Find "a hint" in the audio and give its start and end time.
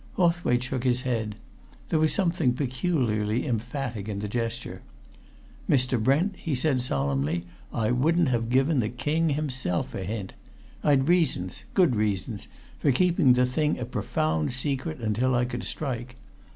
9.93-10.33